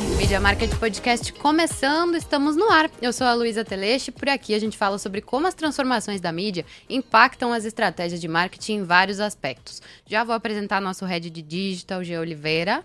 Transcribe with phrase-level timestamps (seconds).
[0.00, 2.90] Mídia Market Podcast começando, estamos no ar.
[3.02, 6.32] Eu sou a Luísa Teleste, por aqui a gente fala sobre como as transformações da
[6.32, 9.82] mídia impactam as estratégias de marketing em vários aspectos.
[10.06, 12.18] Já vou apresentar nosso head de digital, G.
[12.18, 12.82] Oliveira.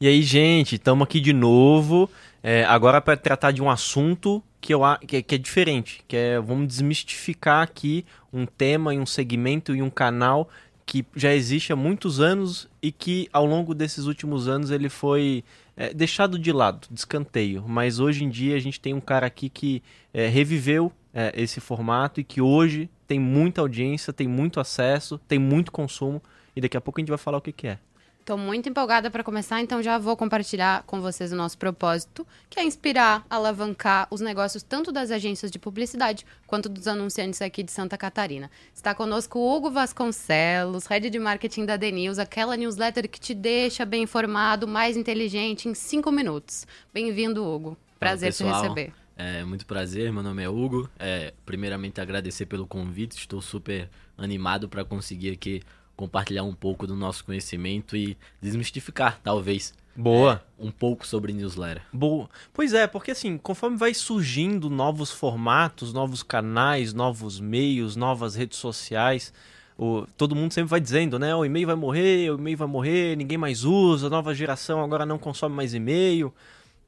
[0.00, 2.10] E aí, gente, estamos aqui de novo,
[2.42, 6.16] é, agora para tratar de um assunto que, eu, que, é, que é diferente, que
[6.16, 10.48] é, vamos desmistificar aqui um tema e um segmento e um canal
[10.84, 15.44] que já existe há muitos anos e que ao longo desses últimos anos ele foi
[15.76, 17.64] é, deixado de lado, de escanteio.
[17.66, 21.60] Mas hoje em dia a gente tem um cara aqui que é, reviveu é, esse
[21.60, 26.22] formato e que hoje tem muita audiência, tem muito acesso, tem muito consumo
[26.54, 27.78] e daqui a pouco a gente vai falar o que, que é.
[28.22, 32.60] Estou muito empolgada para começar, então já vou compartilhar com vocês o nosso propósito, que
[32.60, 37.72] é inspirar, alavancar os negócios tanto das agências de publicidade quanto dos anunciantes aqui de
[37.72, 38.48] Santa Catarina.
[38.72, 43.84] Está conosco o Hugo Vasconcelos, head de marketing da News, aquela newsletter que te deixa
[43.84, 46.64] bem informado, mais inteligente em cinco minutos.
[46.94, 47.76] Bem-vindo, Hugo.
[47.98, 48.92] Prazer te receber.
[49.16, 50.88] É muito prazer, meu nome é Hugo.
[50.96, 55.60] É, primeiramente agradecer pelo convite, estou super animado para conseguir aqui
[56.02, 59.72] compartilhar um pouco do nosso conhecimento e desmistificar, talvez.
[59.94, 60.42] Boa.
[60.58, 61.82] É, um pouco sobre newsletter.
[61.92, 62.28] Boa.
[62.52, 68.58] Pois é, porque assim, conforme vai surgindo novos formatos, novos canais, novos meios, novas redes
[68.58, 69.32] sociais,
[69.78, 71.34] o, todo mundo sempre vai dizendo, né?
[71.36, 75.06] O e-mail vai morrer, o e-mail vai morrer, ninguém mais usa, a nova geração agora
[75.06, 76.34] não consome mais e-mail.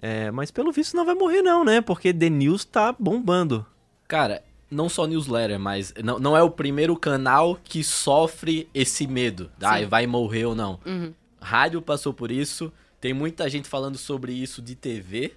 [0.03, 1.81] É, mas pelo visto não vai morrer não, né?
[1.81, 3.65] Porque The News tá bombando.
[4.09, 4.43] Cara,
[4.75, 9.51] não só newsletter, mas não, não é o primeiro canal que sofre esse medo.
[9.63, 10.81] Ah, vai morrer ou não.
[10.85, 11.15] Uhum.
[11.41, 12.73] Rádio passou por isso.
[13.01, 15.35] Tem muita gente falando sobre isso de TV.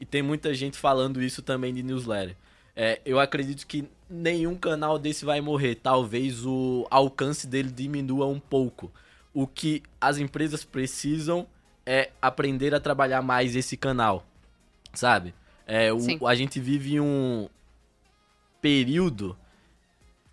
[0.00, 2.36] E tem muita gente falando isso também de newsletter.
[2.76, 5.76] É, eu acredito que nenhum canal desse vai morrer.
[5.76, 8.92] Talvez o alcance dele diminua um pouco.
[9.32, 11.46] O que as empresas precisam
[11.86, 14.26] é aprender a trabalhar mais esse canal.
[14.92, 15.34] Sabe?
[15.66, 17.48] É, o, a gente vive um,
[18.64, 19.36] período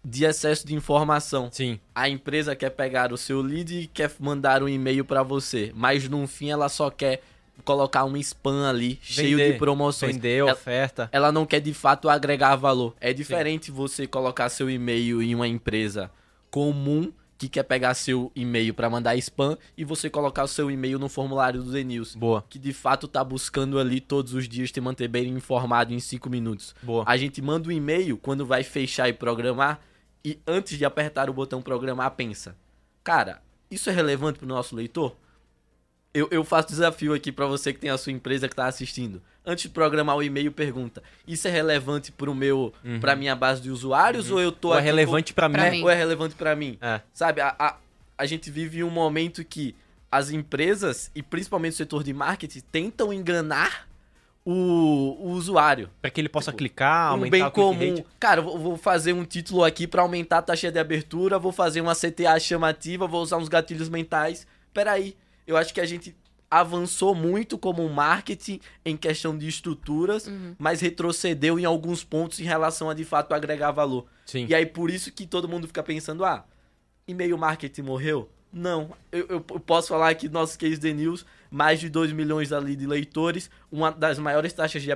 [0.01, 1.49] de excesso de informação.
[1.51, 1.77] Sim.
[1.93, 6.07] A empresa quer pegar o seu lead e quer mandar um e-mail para você, mas
[6.07, 7.21] no fim ela só quer
[7.65, 9.01] colocar um spam ali, Vender.
[9.01, 10.15] cheio de promoções.
[10.15, 11.09] Vender, ela, oferta.
[11.11, 12.95] Ela não quer de fato agregar valor.
[13.01, 13.73] É diferente Sim.
[13.73, 16.09] você colocar seu e-mail em uma empresa
[16.49, 20.99] comum que quer pegar seu e-mail para mandar spam e você colocar o seu e-mail
[20.99, 22.13] no formulário do News.
[22.13, 22.45] Boa.
[22.47, 26.29] Que de fato tá buscando ali todos os dias te manter bem informado em 5
[26.29, 26.75] minutos.
[26.83, 27.03] Boa.
[27.07, 29.81] A gente manda um e-mail quando vai fechar e programar
[30.23, 32.55] e antes de apertar o botão programar pensa:
[33.03, 33.41] "Cara,
[33.71, 35.17] isso é relevante pro nosso leitor?"
[36.13, 39.19] Eu, eu faço desafio aqui para você que tem a sua empresa que tá assistindo.
[39.45, 42.99] Antes de programar o e-mail, pergunta: Isso é relevante pro meu, uhum.
[42.99, 44.35] pra minha base de usuários uhum.
[44.35, 45.81] ou eu tô ou é relevante para mim?
[45.81, 46.77] Ou é relevante para mim?
[46.81, 47.01] É.
[47.11, 47.77] Sabe, a, a,
[48.17, 49.75] a gente vive um momento que
[50.11, 53.87] as empresas, e principalmente o setor de marketing, tentam enganar
[54.45, 55.89] o, o usuário.
[56.01, 57.95] Para que ele possa tipo, clicar, aumentar um bem comum.
[57.95, 58.05] Rate.
[58.19, 61.81] Cara, vou, vou fazer um título aqui para aumentar a taxa de abertura, vou fazer
[61.81, 64.45] uma CTA chamativa, vou usar uns gatilhos mentais.
[64.73, 65.15] Peraí,
[65.47, 66.15] eu acho que a gente
[66.51, 70.53] avançou muito como marketing em questão de estruturas, uhum.
[70.59, 74.05] mas retrocedeu em alguns pontos em relação a de fato agregar valor.
[74.25, 74.45] Sim.
[74.49, 76.45] E aí por isso que todo mundo fica pensando, ah,
[77.07, 78.29] e-mail marketing morreu?
[78.51, 82.51] Não, eu, eu, posso falar aqui do nosso case The News, mais de 2 milhões
[82.51, 84.89] ali de leitores, uma das maiores taxas de,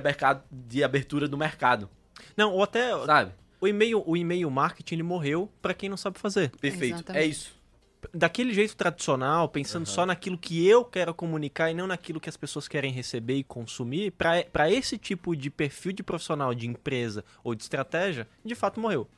[0.50, 1.88] de abertura do mercado.
[2.36, 3.32] Não, ou até, sabe?
[3.58, 6.50] O e-mail, o e-mail marketing ele morreu para quem não sabe fazer.
[6.60, 7.24] Perfeito, é Exatamente.
[7.24, 7.56] é isso
[8.12, 9.92] daquele jeito tradicional, pensando uhum.
[9.92, 13.44] só naquilo que eu quero comunicar e não naquilo que as pessoas querem receber e
[13.44, 18.80] consumir, para esse tipo de perfil de profissional, de empresa ou de estratégia, de fato
[18.80, 19.08] morreu.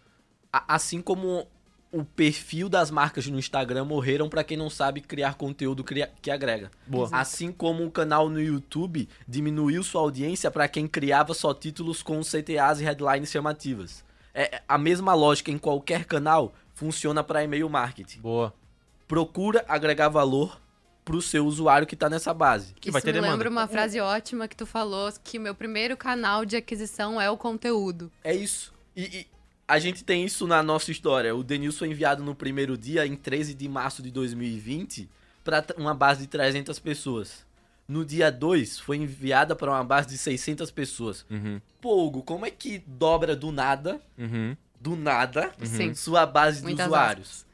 [0.53, 1.47] Assim como
[1.91, 6.71] o perfil das marcas no Instagram morreram para quem não sabe criar conteúdo que agrega.
[6.87, 7.09] Boa.
[7.13, 12.21] Assim como o canal no YouTube diminuiu sua audiência para quem criava só títulos com
[12.21, 14.05] CTAs e headlines chamativas.
[14.35, 18.21] É a mesma lógica em qualquer canal funciona para e-mail marketing.
[18.21, 18.55] Boa
[19.09, 20.61] procura agregar valor
[21.09, 22.75] pro seu usuário que tá nessa base.
[22.75, 23.33] Que Isso vai ter me demanda.
[23.33, 27.37] lembra uma frase ótima que tu falou, que meu primeiro canal de aquisição é o
[27.37, 28.13] conteúdo.
[28.23, 28.75] É isso.
[28.95, 29.27] E, e
[29.67, 31.35] a gente tem isso na nossa história.
[31.35, 35.09] O Denilson foi enviado no primeiro dia, em 13 de março de 2020,
[35.43, 37.47] para uma base de 300 pessoas.
[37.89, 41.25] No dia 2, foi enviada para uma base de 600 pessoas.
[41.31, 41.59] Uhum.
[42.23, 44.55] Como é que dobra do nada, uhum.
[44.79, 45.95] do nada, uhum.
[45.95, 47.29] sua base Muitas de usuários?
[47.29, 47.48] Aspas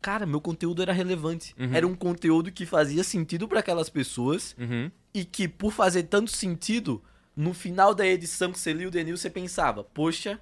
[0.00, 1.54] cara, meu conteúdo era relevante.
[1.58, 1.74] Uhum.
[1.74, 4.90] Era um conteúdo que fazia sentido para aquelas pessoas uhum.
[5.12, 7.02] e que, por fazer tanto sentido,
[7.36, 10.40] no final da edição que você lia o Denil, você pensava, poxa,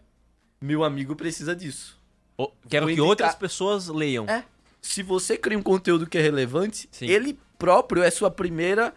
[0.60, 2.00] meu amigo precisa disso.
[2.36, 3.08] Oh, quero Vou que indicar...
[3.08, 4.26] outras pessoas leiam.
[4.28, 4.44] É.
[4.80, 7.06] Se você cria um conteúdo que é relevante, Sim.
[7.06, 8.94] ele próprio é sua primeira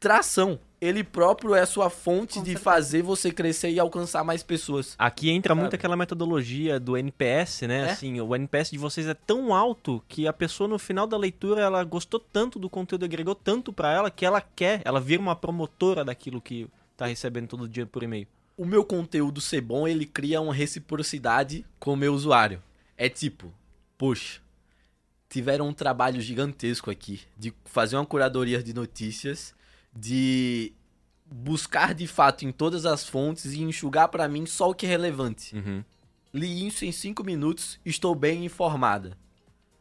[0.00, 0.58] tração.
[0.80, 4.94] Ele próprio é a sua fonte de fazer você crescer e alcançar mais pessoas.
[4.98, 5.76] Aqui entra muito Sabe?
[5.76, 7.80] aquela metodologia do NPS, né?
[7.80, 7.90] É.
[7.90, 11.62] Assim, o NPS de vocês é tão alto que a pessoa no final da leitura
[11.62, 15.34] ela gostou tanto do conteúdo, agregou tanto pra ela que ela quer, ela vira uma
[15.34, 18.26] promotora daquilo que tá recebendo todo dia por e-mail.
[18.56, 22.62] o meu conteúdo ser bom, ele cria uma reciprocidade com o meu usuário.
[22.96, 23.52] É tipo,
[23.98, 24.40] poxa,
[25.28, 29.54] tiveram um trabalho gigantesco aqui de fazer uma curadoria de notícias,
[29.96, 30.72] de
[31.24, 34.88] buscar de fato em todas as fontes e enxugar pra mim só o que é
[34.88, 35.56] relevante.
[35.56, 35.82] Uhum.
[36.32, 39.16] Li isso em 5 minutos, estou bem informada.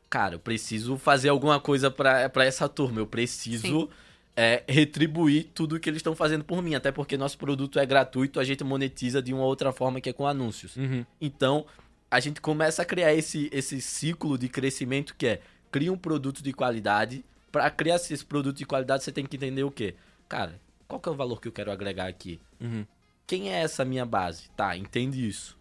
[0.09, 3.00] Cara, eu preciso fazer alguma coisa pra pra essa turma.
[3.00, 3.89] Eu preciso
[4.35, 6.75] é, retribuir tudo que eles estão fazendo por mim.
[6.75, 10.13] Até porque nosso produto é gratuito, a gente monetiza de uma outra forma que é
[10.13, 10.75] com anúncios.
[10.75, 11.06] Uhum.
[11.19, 11.65] Então,
[12.09, 15.41] a gente começa a criar esse, esse ciclo de crescimento que é
[15.71, 17.23] cria um produto de qualidade.
[17.55, 19.95] Pra criar esse produto de qualidade, você tem que entender o quê?
[20.27, 20.59] Cara,
[20.89, 22.37] qual que é o valor que eu quero agregar aqui?
[22.59, 22.85] Uhum.
[23.25, 24.49] Quem é essa minha base?
[24.57, 25.57] Tá, entende isso.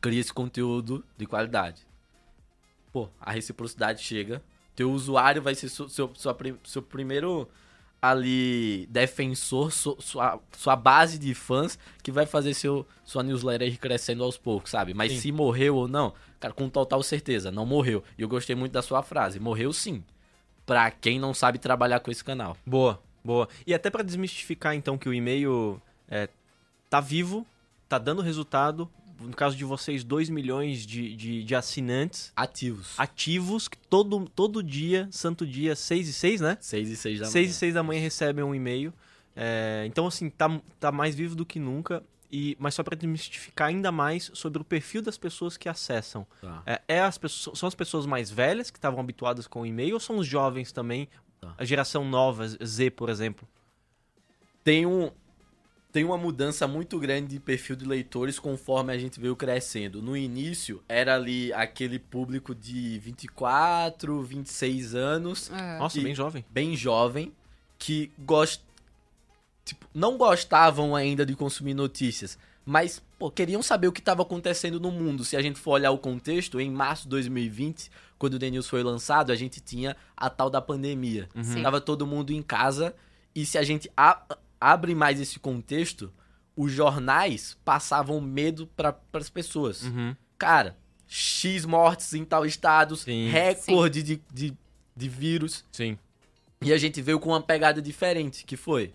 [0.00, 1.84] Cria esse conteúdo de qualidade.
[2.92, 4.40] Pô, a reciprocidade chega.
[4.76, 7.48] Teu usuário vai ser seu, seu, sua seu primeiro
[8.00, 13.78] ali defensor, su- sua, sua base de fãs que vai fazer seu, sua newsletter ir
[13.78, 14.94] crescendo aos poucos, sabe?
[14.94, 15.18] Mas Sim.
[15.18, 18.04] se morreu ou não, cara, com total certeza, não morreu.
[18.16, 19.40] E eu gostei muito da sua frase.
[19.40, 20.04] Morreu sim.
[20.66, 22.56] Pra quem não sabe trabalhar com esse canal.
[22.66, 23.48] Boa, boa.
[23.66, 26.28] E até pra desmistificar então que o e-mail é,
[26.90, 27.46] tá vivo,
[27.88, 28.90] tá dando resultado.
[29.20, 32.92] No caso de vocês, 2 milhões de, de, de assinantes Ativos.
[32.98, 36.58] ativos que todo, todo dia, santo dia, 6 e 6, né?
[36.60, 37.50] 6 e 6 da 6 manhã.
[37.50, 38.92] e 6 da manhã recebem um e-mail.
[39.34, 42.02] É, então, assim, tá, tá mais vivo do que nunca.
[42.30, 46.26] E, mas só para desmistificar ainda mais sobre o perfil das pessoas que acessam.
[46.40, 46.62] Tá.
[46.66, 49.94] É, é as pessoas, são as pessoas mais velhas que estavam habituadas com o e-mail
[49.94, 51.08] ou são os jovens também?
[51.40, 51.54] Tá.
[51.56, 53.46] A geração nova, Z, por exemplo.
[54.64, 55.10] tem um
[55.92, 60.02] tem uma mudança muito grande de perfil de leitores conforme a gente veio crescendo.
[60.02, 65.78] No início era ali aquele público de 24, 26 anos, É.
[65.78, 66.44] Nossa, bem jovem.
[66.50, 67.32] bem jovem,
[67.78, 68.62] que gost...
[69.66, 74.80] tipo, não gostavam ainda de consumir notícias, mas pô, queriam saber o que estava acontecendo
[74.80, 75.24] no mundo.
[75.24, 78.66] Se a gente for olhar o contexto, em março de 2020, quando o The News
[78.68, 81.28] foi lançado, a gente tinha a tal da pandemia.
[81.42, 81.62] Sim.
[81.62, 82.94] Tava todo mundo em casa
[83.34, 84.22] e se a gente a-
[84.60, 86.10] abre mais esse contexto,
[86.56, 89.82] os jornais passavam medo para as pessoas.
[89.82, 90.16] Uhum.
[90.38, 90.76] Cara,
[91.06, 93.28] X mortes em tal estado, Sim.
[93.28, 94.54] recorde de, de,
[94.96, 95.64] de vírus.
[95.70, 95.98] Sim.
[96.62, 98.92] E a gente veio com uma pegada diferente, que foi...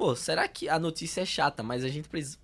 [0.00, 2.38] Pô, será que a notícia é chata, mas a gente precisa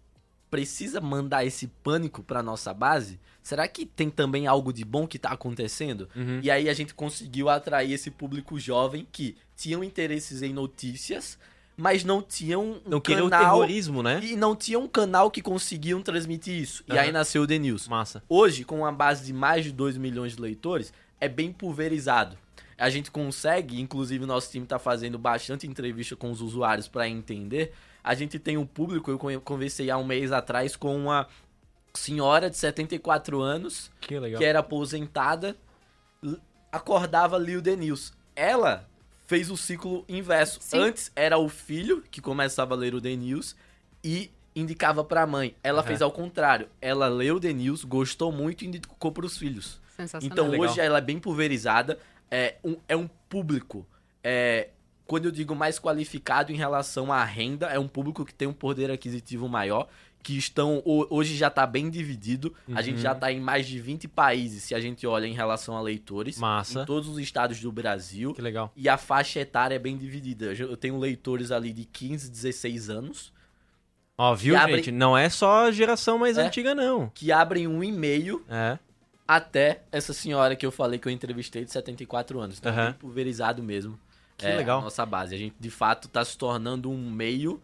[0.50, 3.18] precisa mandar esse pânico pra nossa base?
[3.42, 6.06] Será que tem também algo de bom que tá acontecendo?
[6.14, 6.38] Uhum.
[6.42, 11.38] E aí a gente conseguiu atrair esse público jovem que tinham interesses em notícias,
[11.78, 14.20] mas não tinham um Não queria o canal terrorismo, né?
[14.22, 16.84] e não tinham um canal que conseguiam transmitir isso.
[16.86, 17.00] E Aham.
[17.00, 17.88] aí nasceu o The News.
[17.88, 18.22] Massa.
[18.28, 22.36] Hoje, com uma base de mais de 2 milhões de leitores, é bem pulverizado.
[22.78, 27.73] A gente consegue, inclusive nosso time está fazendo bastante entrevista com os usuários para entender.
[28.05, 31.26] A gente tem um público, eu con- conversei há um mês atrás com uma
[31.94, 34.38] senhora de 74 anos Que legal.
[34.38, 35.56] que era aposentada,
[36.70, 38.12] acordava lia o The News.
[38.34, 38.88] Ela
[39.26, 40.58] fez o ciclo inverso.
[40.61, 40.78] Sim.
[40.78, 43.56] Antes era o filho que começava a ler o The News
[44.04, 45.54] e indicava pra mãe.
[45.62, 45.87] Ela Aham.
[45.88, 46.68] fez ao contrário.
[46.80, 49.80] Ela leu o The News, gostou muito e indicou pros filhos.
[49.97, 50.26] Sensacional.
[50.33, 50.68] Então Legal.
[50.71, 51.99] hoje ela é bem pulverizada.
[52.30, 53.87] É um, é um público.
[54.23, 54.68] É,
[55.06, 58.52] quando eu digo mais qualificado em relação à renda, é um público que tem um
[58.52, 59.88] poder aquisitivo maior.
[60.23, 60.83] Que estão.
[60.85, 62.52] ho- Hoje já tá bem dividido.
[62.75, 63.02] A gente Uhum.
[63.02, 66.37] já tá em mais de 20 países, se a gente olha em relação a leitores.
[66.37, 66.83] Massa.
[66.83, 68.35] Em todos os estados do Brasil.
[68.35, 68.73] Que legal.
[68.75, 70.47] E a faixa etária é bem dividida.
[70.54, 73.33] Eu tenho leitores ali de 15, 16 anos.
[74.18, 74.90] Ó, viu, gente?
[74.90, 76.47] Não é só a geração mais É.
[76.47, 77.09] antiga, não.
[77.14, 78.78] Que abrem um e-mail É.
[79.26, 82.59] até essa senhora que eu falei que eu entrevistei de 74 anos.
[82.59, 83.99] Então bem pulverizado mesmo.
[84.37, 84.83] Que é legal.
[84.83, 85.35] nossa base.
[85.35, 87.62] A gente, de fato, tá se tornando um meio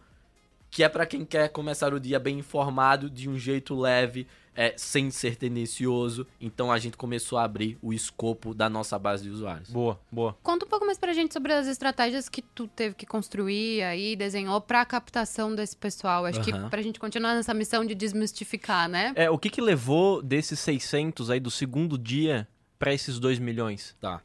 [0.73, 4.73] que é pra quem quer começar o dia bem informado, de um jeito leve, é,
[4.77, 6.27] sem ser tendencioso.
[6.39, 9.69] Então a gente começou a abrir o escopo da nossa base de usuários.
[9.69, 10.37] Boa, boa.
[10.43, 14.15] Conta um pouco mais pra gente sobre as estratégias que tu teve que construir aí,
[14.15, 16.25] desenhou pra captação desse pessoal.
[16.25, 16.69] Acho que Aham.
[16.69, 19.11] pra gente continuar nessa missão de desmistificar, né?
[19.15, 23.95] É, o que que levou desses 600 aí do segundo dia pra esses 2 milhões?
[23.99, 24.21] Tá.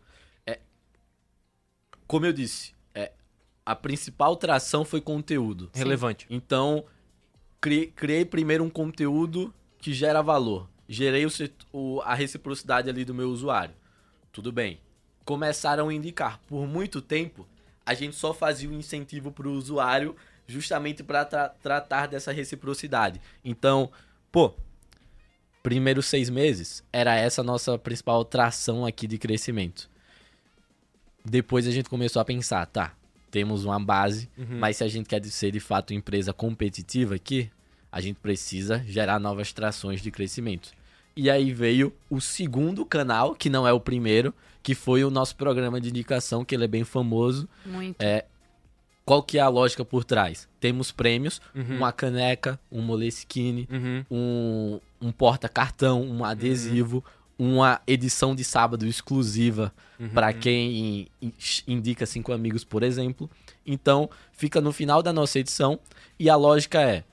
[0.47, 0.59] É,
[2.07, 3.13] como eu disse, é,
[3.65, 5.71] a principal tração foi conteúdo.
[5.75, 6.27] Relevante.
[6.31, 6.85] Então,
[7.61, 10.69] cri- criei primeiro um conteúdo que gera valor.
[10.89, 11.31] Gerei o
[11.73, 13.75] o- a reciprocidade ali do meu usuário.
[14.33, 14.81] Tudo bem.
[15.25, 16.41] Começaram a indicar.
[16.49, 17.47] Por muito tempo,
[17.85, 20.17] a gente só fazia o incentivo pro usuário
[20.47, 23.21] justamente para tra tratar dessa reciprocidade.
[23.45, 23.91] Então,
[24.33, 24.55] pô,
[25.63, 29.91] primeiros seis meses era essa a nossa principal tração aqui de crescimento.
[31.25, 32.95] Depois a gente começou a pensar, tá,
[33.31, 34.59] temos uma base, Uhum.
[34.59, 37.51] mas se a gente quer ser de fato empresa competitiva aqui,
[37.91, 40.71] a gente precisa gerar novas trações de crescimento.
[41.17, 45.35] E aí veio o segundo canal, que não é o primeiro, que foi o nosso
[45.37, 47.49] programa de indicação, que ele é bem famoso.
[47.67, 48.01] Muito.
[48.01, 48.25] É,
[49.05, 50.47] qual que é a lógica por trás?
[50.61, 51.79] Temos prêmios, Uhum.
[51.79, 54.05] uma caneca, um moleskine, Uhum.
[54.11, 57.03] um, um porta-cartão, um adesivo,
[57.39, 60.11] uma edição de sábado exclusiva Uhum.
[60.11, 61.33] para quem in-
[61.67, 63.29] indica cinco amigos, por exemplo.
[63.67, 65.81] Então, fica no final da nossa edição
[66.19, 67.05] e a lógica é: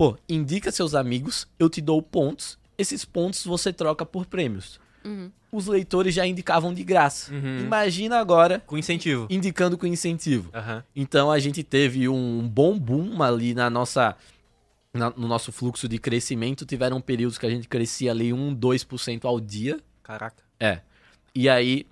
[0.00, 4.80] pô, indica seus amigos, eu te dou pontos, esses pontos você troca por prêmios.
[5.04, 5.30] Uhum.
[5.52, 7.30] Os leitores já indicavam de graça.
[7.34, 7.58] Uhum.
[7.58, 9.26] Imagina agora Com incentivo.
[9.28, 10.48] indicando com incentivo.
[10.54, 10.82] Aham.
[10.96, 14.16] Então a gente teve um bom boom ali na nossa
[14.94, 16.64] na- no nosso fluxo de crescimento.
[16.64, 19.78] Tiveram períodos que a gente crescia ali 1, 2% ao dia.
[20.02, 20.42] Caraca.
[20.58, 20.80] É.
[21.34, 21.86] E aí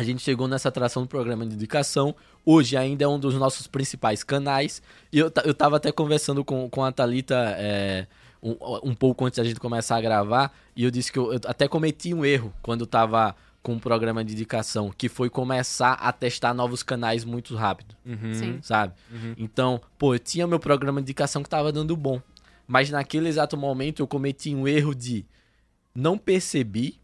[0.00, 2.14] a gente chegou nessa atração do programa de indicação.
[2.44, 4.82] Hoje ainda é um dos nossos principais canais.
[5.12, 8.06] E eu, eu tava até conversando com, com a Thalita é,
[8.42, 10.56] um, um pouco antes da gente começar a gravar.
[10.74, 13.80] E eu disse que eu, eu até cometi um erro quando eu tava com o
[13.80, 18.32] programa de indicação, que foi começar a testar novos canais muito rápido Uhum.
[18.32, 18.58] Sim.
[18.62, 18.94] sabe?
[19.12, 19.34] Uhum.
[19.36, 22.22] Então, pô, eu tinha meu programa de indicação que tava dando bom.
[22.66, 25.26] Mas naquele exato momento eu cometi um erro de
[25.94, 26.99] não percebi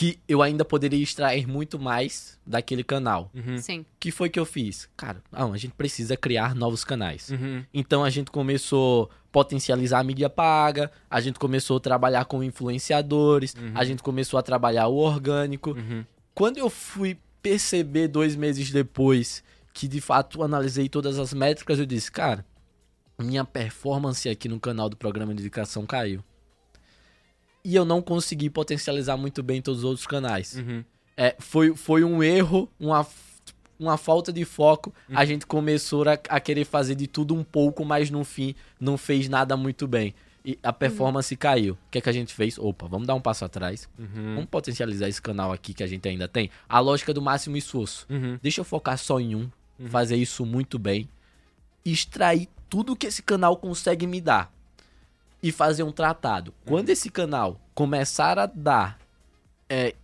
[0.00, 3.30] que eu ainda poderia extrair muito mais daquele canal.
[3.34, 3.58] Uhum.
[3.58, 3.80] Sim.
[3.80, 4.88] O que foi que eu fiz?
[4.96, 7.28] Cara, não, a gente precisa criar novos canais.
[7.28, 7.62] Uhum.
[7.74, 12.42] Então a gente começou a potencializar a mídia paga, a gente começou a trabalhar com
[12.42, 13.72] influenciadores, Uhum.
[13.74, 15.72] a gente começou a trabalhar o orgânico.
[15.72, 16.02] Uhum.
[16.34, 21.84] Quando eu fui perceber dois meses depois que de fato analisei todas as métricas, eu
[21.84, 22.42] disse, cara,
[23.18, 26.24] minha performance aqui no canal do programa de indicação caiu.
[27.64, 30.56] E eu não consegui potencializar muito bem todos os outros canais.
[30.56, 30.84] Uhum.
[31.16, 33.06] É, foi, foi um erro, uma,
[33.78, 34.92] uma falta de foco.
[35.12, 38.96] A gente começou a, a querer fazer de tudo um pouco, mas no fim não
[38.96, 40.14] fez nada muito bem.
[40.44, 41.74] E a performance caiu.
[41.74, 42.58] O que é que a gente fez?
[42.58, 43.88] Opa, vamos dar um passo atrás.
[43.98, 44.34] Uhum.
[44.36, 46.50] Vamos potencializar esse canal aqui que a gente ainda tem.
[46.66, 48.06] A lógica do máximo esforço.
[48.08, 48.38] Uhum.
[48.42, 49.50] Deixa eu focar só em um,
[49.88, 51.08] fazer isso muito bem,
[51.84, 54.52] extrair tudo que esse canal consegue me dar
[55.42, 56.52] e fazer um tratado.
[56.64, 58.98] Quando esse canal começar a dar
[59.68, 59.94] é,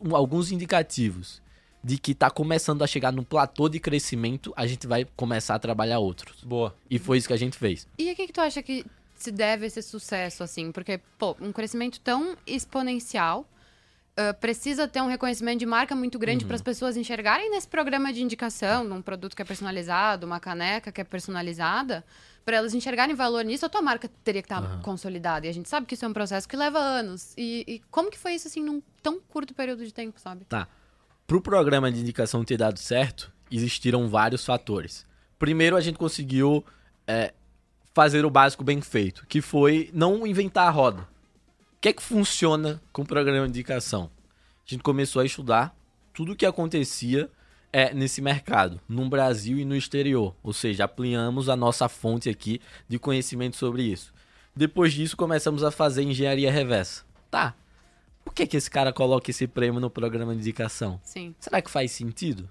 [0.00, 1.42] um- alguns indicativos
[1.82, 5.58] de que tá começando a chegar no platô de crescimento, a gente vai começar a
[5.58, 6.42] trabalhar outros.
[6.42, 6.74] Boa.
[6.90, 7.86] E foi isso que a gente fez.
[7.98, 8.84] E o que, que tu acha que
[9.14, 10.72] se deve esse sucesso, assim?
[10.72, 13.46] Porque, pô, um crescimento tão exponencial
[14.16, 16.48] ah, precisa ter um reconhecimento de marca muito grande Uhum.
[16.48, 20.90] para as pessoas enxergarem nesse programa de indicação, num produto que é personalizado, uma caneca
[20.90, 22.02] que é personalizada,
[22.44, 25.46] para elas enxergarem valor nisso, a tua marca teria que estar consolidada.
[25.46, 27.34] E a gente sabe que isso é um processo que leva anos.
[27.36, 30.44] E, e como que foi isso, assim, num tão curto período de tempo, sabe?
[30.44, 30.68] Tá.
[31.26, 35.04] Pro programa de indicação ter dado certo, existiram vários fatores.
[35.38, 36.64] Primeiro, a gente conseguiu
[37.06, 37.34] é,
[37.92, 41.08] fazer o básico bem feito, que foi não inventar a roda.
[41.86, 44.10] O que é que funciona com o programa de indicação?
[44.66, 45.72] A gente começou a estudar
[46.12, 47.30] tudo o que acontecia
[47.72, 50.34] é, nesse mercado, no Brasil e no exterior.
[50.42, 54.12] Ou seja, ampliamos a nossa fonte aqui de conhecimento sobre isso.
[54.52, 57.04] Depois disso, começamos a fazer engenharia reversa.
[57.30, 57.54] Tá,
[58.24, 61.00] por que, que esse cara coloca esse prêmio no programa de indicação?
[61.04, 61.36] Sim.
[61.38, 62.50] Será que faz sentido?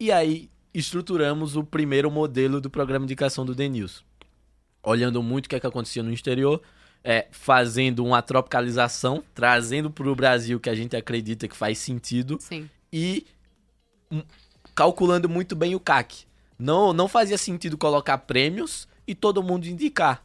[0.00, 4.02] E aí, estruturamos o primeiro modelo do programa de indicação do Denilson.
[4.82, 6.60] Olhando muito o que, é que acontecia no exterior,
[7.04, 12.38] é, fazendo uma tropicalização, trazendo para o Brasil que a gente acredita que faz sentido
[12.40, 12.68] Sim.
[12.92, 13.26] e
[14.74, 16.24] calculando muito bem o CAC.
[16.58, 20.22] Não, não fazia sentido colocar prêmios e todo mundo indicar.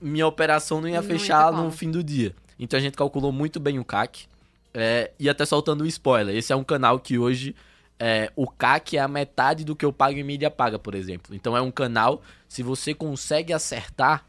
[0.00, 1.64] Minha operação não ia Não ia fechar como.
[1.64, 2.34] no fim do dia.
[2.58, 4.26] Então a gente calculou muito bem o CAC.
[4.72, 6.36] É, e até soltando um spoiler.
[6.36, 7.56] Esse é um canal que hoje
[7.98, 11.34] é, o CAC é a metade do que eu pago em mídia paga, por exemplo.
[11.34, 14.26] Então é um canal, se você consegue acertar,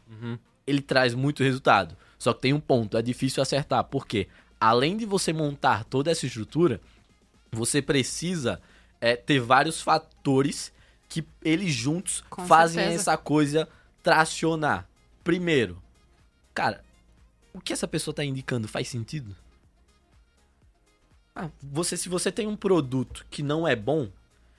[0.66, 1.96] ele traz muito resultado.
[2.18, 3.82] Só que tem um ponto, é difícil acertar.
[3.84, 4.28] Por quê?
[4.60, 6.80] Além de você montar toda essa estrutura,
[7.50, 8.60] você precisa
[9.00, 10.72] é, ter vários fatores
[11.08, 13.00] que eles juntos Com fazem certeza.
[13.00, 13.68] essa coisa
[14.02, 14.88] tracionar.
[15.22, 15.82] Primeiro,
[16.54, 16.82] cara,
[17.52, 19.36] o que essa pessoa tá indicando faz sentido?
[21.34, 24.08] Ah, você, se você tem um produto que não é bom,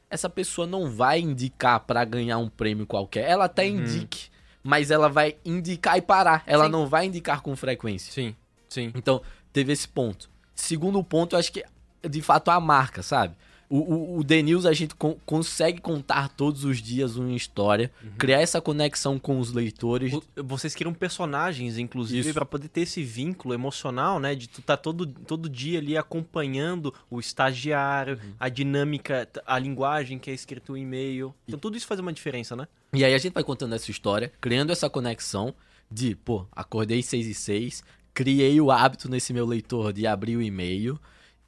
[0.10, 3.30] essa pessoa não vai indicar pra ganhar um prêmio qualquer.
[3.30, 4.30] Ela até indique,
[4.64, 6.44] mas ela vai indicar e parar.
[6.48, 6.72] Ela Sim.
[6.72, 8.14] não vai indicar com frequência.
[8.14, 8.36] Sim,
[8.70, 8.92] sim.
[8.96, 10.30] Então, teve esse ponto.
[10.56, 11.64] Segundo ponto, eu acho que,
[12.08, 13.36] de fato, a marca, sabe?
[13.70, 17.92] O, o, o The News a gente con- consegue contar todos os dias uma história,
[18.18, 20.14] criar essa conexão com os leitores.
[20.14, 24.36] O- Vocês criam personagens, inclusive, pra poder ter esse vínculo emocional, né?
[24.36, 28.34] De tu tá todo, todo dia ali acompanhando o estagiário, Uhum.
[28.40, 31.34] a dinâmica, a linguagem que é escrito o e-mail.
[31.48, 32.68] Então tudo isso faz uma diferença, né?
[32.94, 35.54] E aí a gente vai contando essa história, criando essa conexão
[35.90, 40.42] de, pô, acordei 6 e 6, criei o hábito nesse meu leitor de abrir o
[40.42, 41.00] e-mail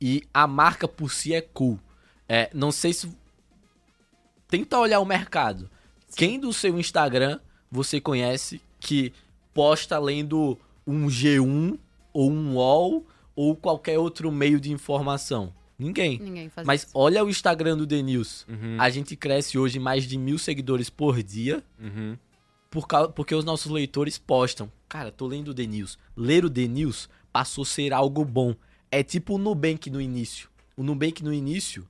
[0.02, 1.80] e a marca por si é cool.
[2.28, 3.10] É, não sei se
[4.48, 5.70] tenta olhar o mercado.
[6.16, 7.40] Quem do seu Instagram
[7.72, 9.12] você conhece que
[9.54, 11.78] posta lendo um G1
[12.14, 13.06] ou um UOL
[13.36, 15.54] ou qualquer outro meio de informação?
[15.78, 16.18] Ninguém.
[16.20, 16.92] Ninguém faz Mas isso.
[16.94, 18.46] olha o Instagram do The News.
[18.48, 18.78] Uhum.
[18.80, 22.18] A gente cresce hoje mais de mil seguidores por dia Uhum.
[22.72, 24.72] por causa, porque os nossos leitores postam.
[24.88, 25.98] Cara, tô lendo o The News.
[26.16, 28.56] Ler o The News passou a ser algo bom.
[28.90, 30.48] É tipo o Nubank no início.
[30.78, 31.86] O Nubank no início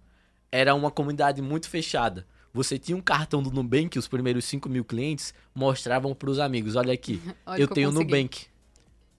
[0.56, 2.26] era uma comunidade muito fechada.
[2.54, 6.94] Você tinha um cartão do Nubank, os primeiros 5 mil clientes mostravam pros amigos: olha
[6.94, 8.06] aqui, Olha eu eu tenho consegui.
[8.06, 8.46] Nubank.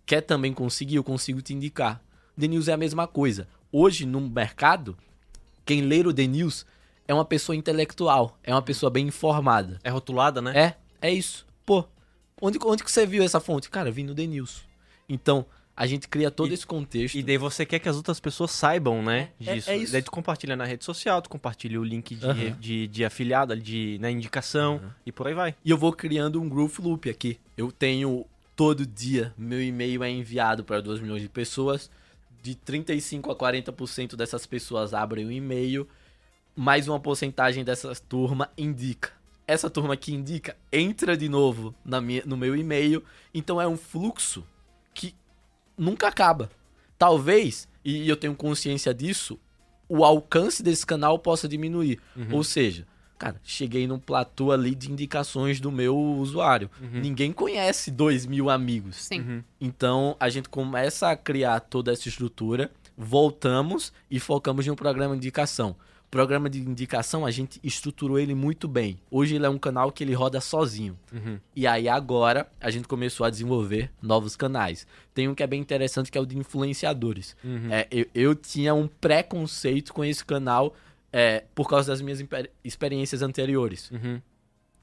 [0.06, 0.96] Quer também conseguir?
[0.96, 2.00] Eu consigo te indicar.
[2.38, 3.46] The News é a mesma coisa.
[3.70, 4.96] Hoje, no mercado,
[5.64, 6.64] quem lê o The News
[7.06, 9.78] é uma pessoa intelectual, é uma pessoa bem informada.
[9.84, 10.76] É rotulada, né?
[11.00, 11.46] É, é isso.
[11.64, 11.84] Pô,
[12.40, 13.68] onde, onde que você viu essa fonte?
[13.68, 14.64] Cara, vi no The News.
[15.08, 15.44] Então,
[15.76, 17.16] a gente cria todo E- esse contexto.
[17.16, 19.28] E daí você quer que as outras pessoas saibam, né?
[19.44, 19.70] É, disso.
[19.70, 19.92] é isso.
[19.92, 22.56] Daí tu compartilha na rede social, tu compartilha o link de, Aham.
[22.58, 25.54] de, de afiliado, de né, indicação, e por aí vai.
[25.64, 27.38] E eu vou criando um growth loop aqui.
[27.56, 28.24] Eu tenho
[28.56, 31.90] todo dia, meu e-mail é enviado para 2 milhões de pessoas.
[32.42, 35.86] De 35 a 40% dessas pessoas abrem o e-mail.
[36.54, 39.10] Mais uma porcentagem dessa turma indica.
[39.46, 43.02] Essa turma que indica entra de novo na minha, no meu e-mail.
[43.34, 44.44] Então é um fluxo
[45.76, 46.50] nunca acaba.
[46.98, 49.38] Talvez, e eu tenho consciência disso,
[49.88, 52.00] o alcance desse canal possa diminuir.
[52.30, 52.86] Ou seja,
[53.18, 56.70] cara, cheguei num platô ali de indicações do meu usuário.
[56.80, 58.96] Ninguém conhece 2 mil amigos.
[58.96, 59.44] Sim.
[59.60, 65.14] Então a gente começa a criar toda essa estrutura, voltamos e focamos em um programa
[65.14, 65.76] de indicação.
[66.16, 68.98] Programa de indicação a gente estruturou ele muito bem.
[69.10, 70.98] Hoje ele é um canal que ele roda sozinho.
[71.12, 71.38] Uhum.
[71.54, 74.86] E aí agora a gente começou a desenvolver novos canais.
[75.12, 77.36] Tem um que é bem interessante que é o de influenciadores.
[77.44, 77.70] Uhum.
[77.70, 80.74] É, eu, eu tinha um preconceito com esse canal
[81.12, 82.24] é, por causa das minhas
[82.64, 84.18] experiências anteriores Uhum.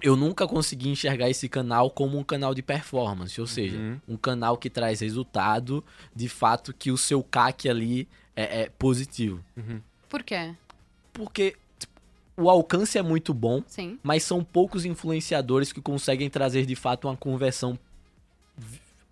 [0.04, 4.00] eu nunca consegui enxergar esse canal como um canal de performance, ou seja, Uhum.
[4.08, 5.84] um canal que traz resultado,
[6.16, 9.44] de fato que o seu CAC ali é, é positivo.
[10.10, 10.54] Por quê?
[11.14, 11.94] Porque tipo,
[12.36, 13.98] o alcance é muito bom, Sim.
[14.04, 17.78] mas são poucos influenciadores que conseguem trazer de fato uma conversão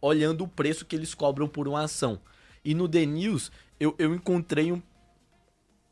[0.01, 2.19] olhando o preço que eles cobram por uma ação.
[2.65, 4.81] E no The News eu, eu encontrei um-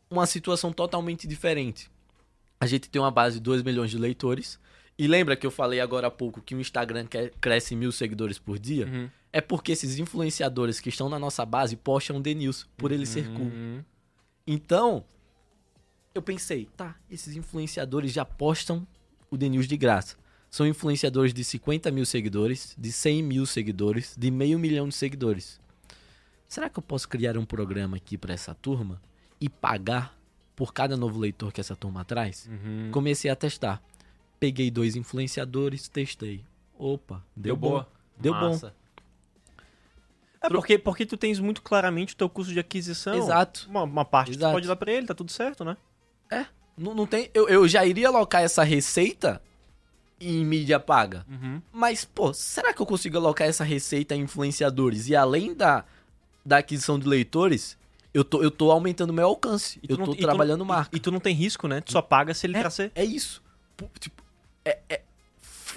[0.10, 1.90] uma situação totalmente diferente.
[2.60, 4.60] A gente tem uma base de 2 milhões de leitores.
[4.98, 8.38] E lembra que eu falei agora há pouco que o Instagram quer- cresce mil seguidores
[8.38, 8.86] por dia?
[8.86, 9.10] Uhum.
[9.32, 13.26] É porque esses influenciadores que estão na nossa base postam The News, por ele ser
[13.30, 13.46] cool.
[13.46, 13.84] Uhum.
[14.46, 15.06] Então,
[16.20, 18.86] eu pensei, tá, esses influenciadores já postam
[19.32, 20.16] o The News de graça.
[20.50, 25.60] São influenciadores de 50 mil seguidores, de 100 mil seguidores, de meio milhão de seguidores.
[26.48, 29.00] Será que eu posso criar um programa aqui pra essa turma
[29.40, 30.18] e pagar
[30.56, 32.48] por cada novo leitor que essa turma traz?
[32.48, 32.90] Uhum.
[32.92, 33.82] Comecei a testar.
[34.40, 36.44] Peguei dois influenciadores, testei.
[36.78, 37.70] Opa, deu, Deu bom.
[37.70, 37.90] boa.
[38.18, 38.50] Deu bom.
[38.50, 38.74] Massa.
[40.42, 43.14] É porque, porque tu tens muito claramente o teu custo de aquisição.
[43.16, 43.68] Exato.
[43.70, 44.52] Uma, uma parte Exato.
[44.52, 45.76] tu pode dar pra ele, tá tudo certo, né?
[46.78, 49.42] Não, não tem, eu, eu já iria alocar essa receita
[50.20, 51.26] em mídia paga.
[51.30, 51.62] Uhum.
[51.74, 55.10] Mas, pô, será que eu consigo alocar essa receita em influenciadores?
[55.10, 55.84] E além da,
[56.46, 57.78] da aquisição de leitores,
[58.14, 59.78] eu tô, eu tô aumentando meu alcance.
[59.90, 60.90] Eu não- tô trabalhando não- marca.
[60.96, 61.82] E, e tu não tem risco, né?
[61.82, 62.92] Tu só paga se ele é, trazer.
[62.96, 63.42] é isso.
[64.00, 64.24] Tipo,
[64.64, 65.02] é, é-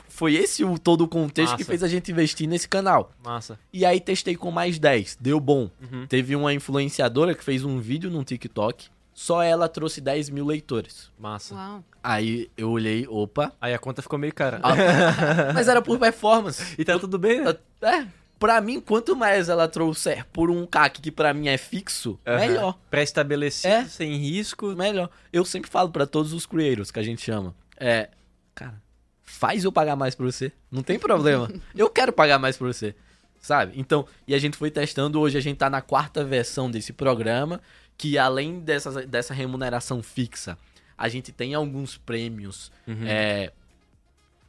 [0.08, 1.70] foi esse o, todo o contexto que Massa.
[1.70, 3.10] fez a gente investir nesse canal.
[3.24, 3.58] Massa.
[3.72, 5.68] E aí testei com mais 10, deu bom.
[5.80, 6.06] Uhum.
[6.06, 11.10] Teve uma influenciadora que fez um vídeo no TikTok, só ela trouxe 10 mil leitores.
[11.18, 11.54] Massa.
[11.54, 11.84] Uau.
[12.02, 13.52] Aí eu olhei, opa.
[13.60, 14.60] Aí a conta ficou meio cara.
[14.62, 14.72] Ah,
[15.54, 16.74] mas era por performance.
[16.78, 17.54] e tá tudo bem, né?
[17.82, 18.06] É,
[18.38, 22.38] pra mim, quanto mais ela trouxer por um CAC que pra mim é fixo, Aham.
[22.40, 22.78] melhor.
[22.90, 23.84] Pré-estabelecido, É.
[23.84, 24.74] sem risco.
[24.74, 25.08] Melhor.
[25.32, 27.54] Eu sempre falo pra todos os creators que a gente chama.
[27.76, 28.08] É,
[28.54, 28.82] cara,
[29.22, 30.50] faz eu pagar mais pra você.
[30.70, 31.48] Não tem problema.
[31.76, 32.94] eu quero pagar mais pra você.
[33.40, 33.72] Sabe?
[33.76, 35.18] Então, e a gente foi testando.
[35.20, 37.60] Hoje a gente tá na quarta versão desse programa.
[37.98, 40.58] Que além dessa, dessa remuneração fixa,
[40.96, 43.06] a gente tem alguns prêmios Uhum.
[43.06, 43.52] é,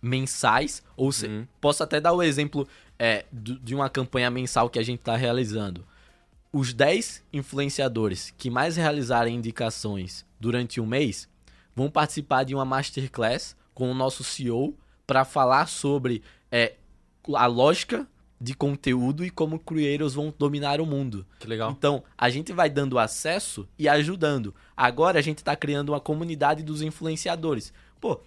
[0.02, 0.84] mensais.
[0.96, 1.48] Ou se, Uhum.
[1.62, 2.68] posso até dar o exemplo
[3.00, 5.86] é, de uma campanha mensal que a gente tá realizando.
[6.56, 11.28] os 10 influenciadores que mais realizarem indicações durante um mês
[11.76, 14.78] vão participar de uma masterclass com o nosso CEO
[15.08, 16.76] para falar sobre é,
[17.34, 18.08] a lógica
[18.44, 21.26] de conteúdo e como creators vão dominar o mundo.
[21.40, 21.72] Que legal.
[21.72, 24.54] Então, a gente vai dando acesso e ajudando.
[24.76, 27.72] Agora a gente está criando uma comunidade dos influenciadores.
[28.02, 28.20] Pô,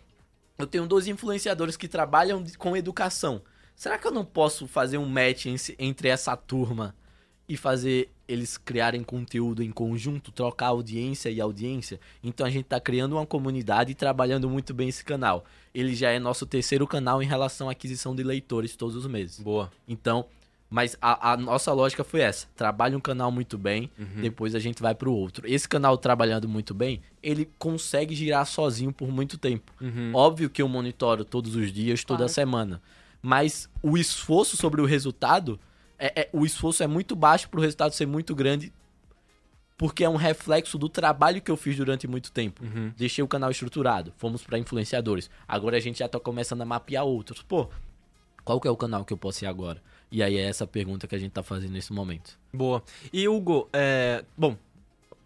[0.56, 3.42] eu tenho dois influenciadores que trabalham com educação.
[3.74, 5.44] Será que eu não posso fazer um match
[5.78, 6.96] entre essa turma
[7.46, 12.00] e fazer eles criarem conteúdo em conjunto, trocar audiência e audiência?
[12.22, 15.44] Então a gente está criando uma comunidade e trabalhando muito bem esse canal.
[15.74, 19.40] Ele já é nosso terceiro canal em relação à aquisição de leitores todos os meses.
[19.40, 19.70] Boa.
[19.86, 20.26] Então,
[20.68, 24.22] mas a, a, nossa lógica foi essa: trabalha um canal muito bem, uhum.
[24.22, 25.46] depois a gente vai pro outro.
[25.46, 29.72] Esse canal trabalhando muito bem, ele consegue girar sozinho por muito tempo.
[29.80, 30.12] Uhum.
[30.14, 32.32] Óbvio que eu monitoro todos os dias, toda claro.
[32.32, 32.82] semana
[33.26, 35.58] mas o esforço sobre o resultado,
[35.98, 38.72] é, é, o esforço é muito baixo para o resultado ser muito grande,
[39.76, 42.64] porque é um reflexo do trabalho que eu fiz durante muito tempo.
[42.64, 42.92] Uhum.
[42.96, 45.30] Deixei o canal estruturado, fomos para influenciadores.
[45.46, 47.42] Agora a gente já está começando a mapear outros.
[47.42, 47.68] Pô,
[48.44, 49.82] qual que é o canal que eu posso ir agora?
[50.10, 52.38] E aí é essa pergunta que a gente está fazendo nesse momento.
[52.52, 52.82] Boa.
[53.12, 54.24] E Hugo, é...
[54.36, 54.56] bom,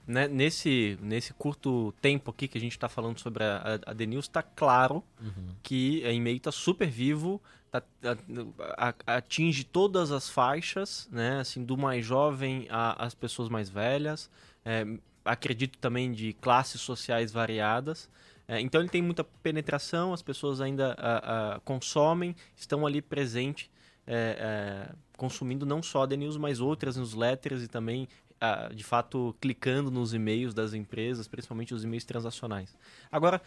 [0.07, 3.95] né, nesse, nesse curto tempo aqui que a gente está falando sobre a, a, a
[3.95, 5.55] The News, está claro uhum.
[5.63, 7.83] que a e-mail está super vivo, tá,
[8.77, 14.31] a, atinge todas as faixas, né, assim, do mais jovem às pessoas mais velhas,
[14.65, 14.85] é,
[15.25, 18.09] acredito também de classes sociais variadas.
[18.49, 20.97] É, então ele tem muita penetração, as pessoas ainda
[21.65, 23.71] consomem, estão ali presentes.
[24.07, 28.09] É, é, consumindo não só a The News, mas outras newsletters e também
[28.75, 32.77] de fato, clicando nos e-mails das empresas, principalmente os e-mails transacionais.
[33.11, 33.43] Agora,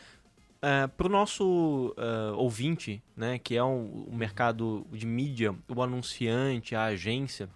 [0.62, 5.82] é, para o nosso uh, ouvinte, né, que é um, o mercado de mídia, o
[5.84, 7.50] anunciante, a agência,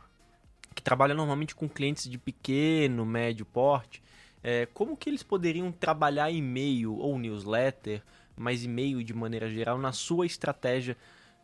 [0.75, 4.03] que trabalha normalmente com clientes de pequeno, médio porte,
[4.43, 8.03] é, como que eles poderiam trabalhar e-mail ou newsletter,
[8.35, 10.97] mas e-mail de maneira geral, na sua estratégia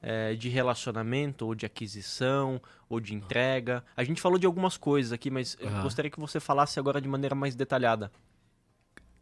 [0.03, 3.83] é, de relacionamento, ou de aquisição, ou de entrega.
[3.95, 5.77] A gente falou de algumas coisas aqui, mas uhum.
[5.77, 8.11] eu gostaria que você falasse agora de maneira mais detalhada.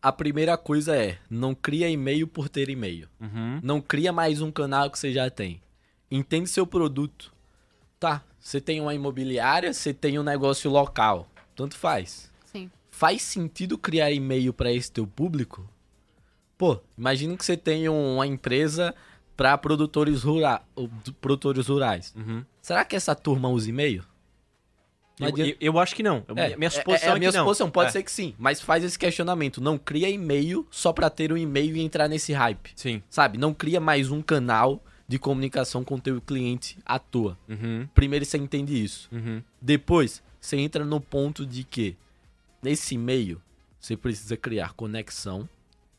[0.01, 3.07] A primeira coisa é, não cria e-mail por ter e-mail.
[3.19, 3.59] Uhum.
[3.61, 5.61] Não cria mais um canal que você já tem.
[6.09, 7.31] Entende seu produto.
[7.99, 11.29] Tá, você tem uma imobiliária, você tem um negócio local.
[11.55, 12.31] Tanto faz.
[12.51, 12.71] Sim.
[12.89, 15.69] Faz sentido criar e-mail para esse teu público?
[16.57, 18.95] Pô, imagina que você tem uma empresa
[19.35, 20.61] para produtores, rura...
[21.19, 22.13] produtores rurais.
[22.15, 22.43] Uhum.
[22.61, 24.03] Será que essa turma usa e-mail?
[25.19, 26.23] Eu, eu, eu, acho que não.
[26.35, 27.69] É, minha suposição é, é, é a minha suposição.
[27.69, 27.91] Pode é.
[27.91, 29.61] ser que sim, mas faz esse questionamento.
[29.61, 32.71] Não cria e-mail só para ter um e-mail e entrar nesse hype.
[32.75, 33.03] Sim.
[33.09, 33.37] Sabe?
[33.37, 37.37] Não cria mais um canal de comunicação com o teu cliente à toa.
[37.47, 37.87] Uhum.
[37.93, 39.09] Primeiro você entende isso.
[39.11, 39.43] Uhum.
[39.61, 41.95] Depois, você entra no ponto de que
[42.63, 43.41] nesse e-mail
[43.79, 45.47] você precisa criar conexão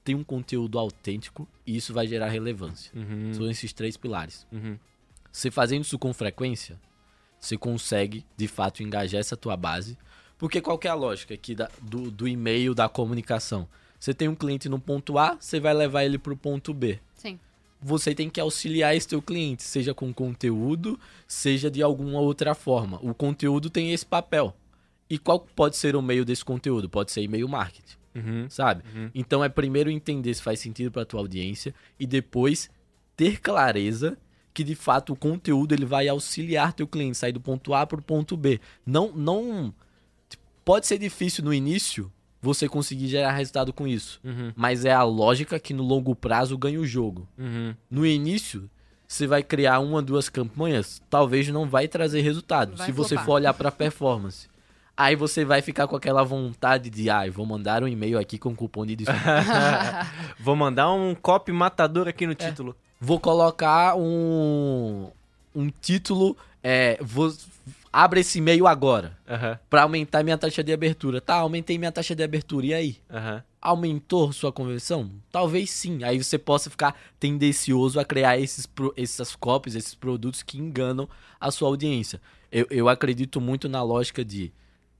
[0.05, 2.93] tem um conteúdo autêntico e isso vai gerar relevância.
[2.95, 3.33] Uhum.
[3.35, 4.47] São esses três pilares.
[4.53, 4.79] Uhum.
[5.31, 6.79] Você fazendo isso com frequência,
[7.41, 9.97] você consegue, de fato, engajar essa tua base.
[10.37, 13.69] Porque qual que é a lógica aqui da, do, do e-mail, da comunicação?
[13.99, 16.99] Você tem um cliente no ponto A, você vai levar ele para o ponto B.
[17.15, 17.38] Sim.
[17.81, 22.99] Você tem que auxiliar esse teu cliente, seja com conteúdo, seja de alguma outra forma.
[23.03, 24.55] O conteúdo tem esse papel.
[25.09, 26.88] E qual pode ser o meio desse conteúdo?
[26.88, 28.02] Pode ser e-mail marketing.
[28.14, 28.83] Uhum, sabe?
[28.94, 29.11] Uhum.
[29.14, 32.70] Então é primeiro entender se faz sentido para tua audiência e depois
[33.16, 34.18] ter clareza
[34.55, 37.98] que de fato o conteúdo ele vai auxiliar teu cliente sair do ponto A para
[37.98, 38.61] o ponto B.
[38.85, 39.75] Não, não
[40.64, 44.53] pode ser difícil no início você conseguir gerar resultado com isso, uhum.
[44.57, 47.29] mas é a lógica que no longo prazo ganha o jogo.
[47.38, 47.75] Uhum.
[47.88, 48.68] No início
[49.07, 52.77] você vai criar uma, duas campanhas, talvez não vai trazer resultado.
[52.77, 53.09] Vai se flopar.
[53.09, 54.48] você for olhar para performance.
[54.96, 58.38] Aí você vai ficar com aquela vontade de, ai, ah, vou mandar um e-mail aqui
[58.38, 59.18] com cupom de desconto.
[60.38, 62.37] vou mandar um copy matador aqui no é.
[62.37, 62.76] título.
[63.00, 65.11] Vou colocar um
[65.55, 67.33] um título, é, vou
[67.92, 69.59] abre esse e-mail agora, uhum.
[69.68, 71.20] para aumentar minha taxa de abertura.
[71.20, 72.66] Tá, aumentei minha taxa de abertura.
[72.66, 72.96] E aí?
[73.11, 73.42] Uhum.
[73.61, 75.11] Aumentou sua conversão?
[75.31, 76.02] Talvez sim.
[76.02, 81.50] Aí você possa ficar tendencioso a criar esses, essas copies, esses produtos que enganam a
[81.50, 82.20] sua audiência.
[82.50, 84.50] Eu, eu acredito muito na lógica de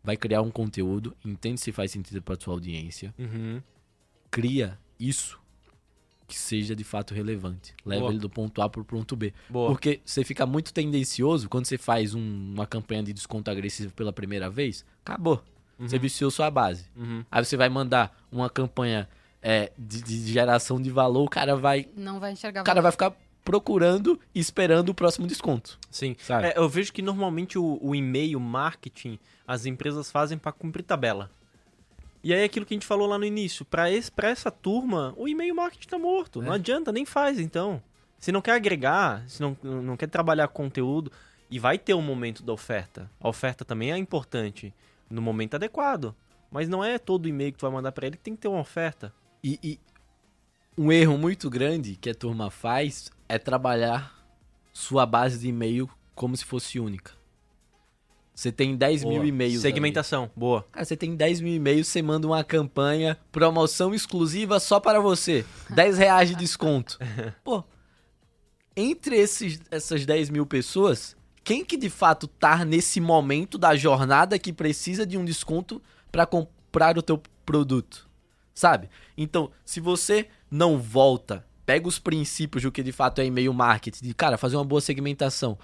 [0.03, 3.61] vai criar um conteúdo, entende se faz sentido para sua audiência, uhum.
[4.31, 5.41] cria isso
[6.27, 7.75] que seja de fato relevante.
[7.85, 8.13] Leva Boa.
[8.13, 9.35] ele do ponto A para o ponto B.
[9.51, 9.69] Boa.
[9.69, 14.13] Porque você fica muito tendencioso quando você faz um, uma campanha de desconto agressivo pela
[14.13, 15.43] primeira vez, acabou.
[15.79, 15.89] Uhum.
[15.89, 16.87] Você viciou sua base.
[16.97, 17.23] Uhum.
[17.31, 19.09] Aí você vai mandar uma campanha
[19.43, 21.89] é, de, de, geração de valor, o cara vai.
[21.95, 22.63] Não vai enxergar.
[22.63, 25.79] O cara vai ficar procurando e esperando o próximo desconto.
[25.91, 26.17] Sim.
[26.19, 26.49] Sabe?
[26.49, 31.31] É, eu vejo que normalmente o, o e-mail marketing as empresas fazem para cumprir tabela.
[32.25, 35.27] E aí é aquilo que a gente falou lá no início, para essa turma, o
[35.27, 36.41] e-mail marketing tá morto.
[36.41, 36.55] Não É.
[36.55, 37.83] adianta, nem faz então.
[38.19, 41.11] Se não quer agregar, se não, não quer trabalhar conteúdo,
[41.51, 43.11] e vai ter um momento da oferta.
[43.21, 44.73] A oferta também é importante
[45.11, 46.15] no momento adequado.
[46.51, 48.49] Mas não é todo e-mail que tu vai mandar para ele que tem que ter
[48.49, 49.13] uma oferta.
[49.43, 49.81] E, e
[50.79, 54.15] um erro muito grande que a turma faz é trabalhar
[54.75, 57.13] sua base de e-mail como se fosse única.
[58.35, 59.27] Você tem 10 mil Boa.
[59.27, 59.55] e-mails.
[59.55, 59.63] ali.
[59.63, 60.67] Segmentação, boa.
[60.71, 65.47] Cara, você tem 10 mil e-mails, você manda uma campanha, promoção exclusiva só para você.
[65.75, 66.99] 10 reais de desconto.
[67.43, 67.65] Pô,
[68.77, 74.39] entre esses, essas 10 mil pessoas, quem que de fato tá nesse momento da jornada
[74.39, 78.07] que precisa de um desconto para comprar o teu produto?
[78.55, 78.91] Sabe?
[79.17, 84.05] Então, se você não volta, pega os princípios do que de fato é e-mail marketing,
[84.05, 85.57] de cara, fazer uma boa segmentação.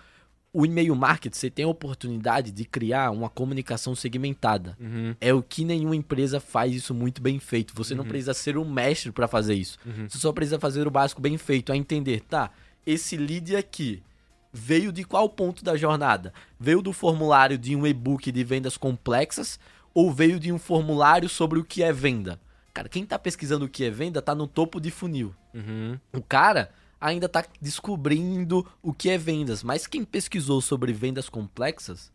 [0.51, 4.75] O e-mail marketing, você tem a oportunidade de criar uma comunicação segmentada.
[4.81, 5.15] Uhum.
[5.21, 7.75] É o que nenhuma empresa faz isso muito bem feito.
[7.77, 9.79] Você não precisa ser um mestre para fazer isso.
[10.09, 12.53] Você só precisa fazer o básico bem feito, é entender, tá?
[12.87, 14.03] Esse lead aqui
[14.51, 16.33] veio de qual ponto da jornada?
[16.59, 19.61] Veio do formulário de um e-book de vendas complexas
[19.93, 22.41] ou veio de um formulário sobre o que é venda?
[22.79, 25.35] Cara, quem tá pesquisando o que é venda tá no topo de funil.
[25.53, 25.99] Uhum.
[26.13, 32.13] O cara ainda tá descobrindo o que é vendas, mas quem pesquisou sobre vendas complexas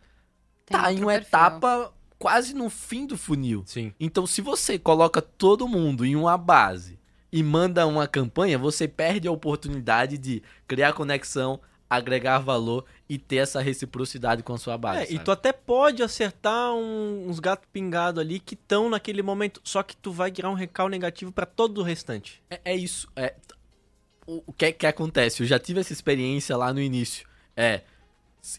[0.65, 1.27] Tem tá em uma perfil.
[1.27, 3.63] etapa quase no fim do funil.
[3.65, 3.93] Sim.
[3.99, 6.97] Então, se você coloca todo mundo em uma base
[7.29, 11.59] e manda uma campanha, você perde a oportunidade de criar conexão,
[11.95, 14.99] agregar valor e ter essa reciprocidade com a sua base.
[15.01, 15.25] É, e sabe?
[15.25, 19.95] tu até pode acertar um- uns gatos pingados ali que estão naquele momento, só que
[19.95, 22.41] tu vai criar um recal negativo pra todo o restante.
[22.49, 23.07] É, é isso.
[23.15, 23.35] É,
[24.25, 25.43] o que, que acontece?
[25.43, 27.27] Eu já tive essa experiência lá no início.
[27.55, 27.81] É.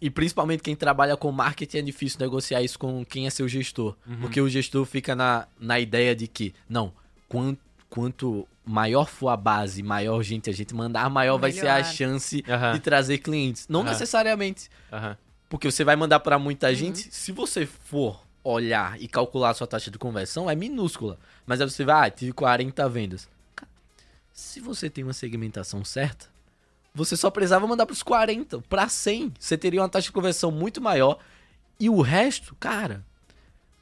[0.00, 3.94] E principalmente quem trabalha com marketing é difícil negociar isso com quem é seu gestor.
[4.20, 6.92] Porque o gestor fica na, na ideia de que, não,
[7.28, 7.60] quanto,
[7.94, 11.92] quanto maior for a base, maior gente a gente mandar, maior vai ser a Melhor.
[11.92, 12.72] chance Aham.
[12.72, 13.68] de trazer clientes.
[13.68, 13.90] Não Aham.
[13.90, 14.68] necessariamente.
[14.92, 15.16] Aham.
[15.48, 19.68] Porque você vai mandar pra muita gente, se você for olhar e calcular a sua
[19.68, 21.20] taxa de conversão, é minúscula.
[21.46, 23.28] Mas aí você vai, ah, tive 40 vendas.
[23.54, 23.70] Cara,
[24.32, 26.26] Se você tem uma segmentação certa,
[26.92, 29.32] você só precisava mandar pros 40, pra 100.
[29.38, 31.18] Você teria uma taxa de conversão muito maior.
[31.78, 33.04] E o resto, cara,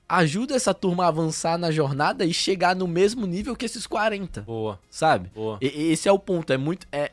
[0.09, 4.43] ajuda essa turma a avançar na jornada e chegar no mesmo nível que esses 40,
[4.43, 5.31] Boa, sabe?
[5.35, 5.59] boa.
[5.61, 7.13] E- esse é o ponto, é muito é